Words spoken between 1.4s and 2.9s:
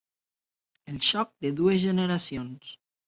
de dues generacions.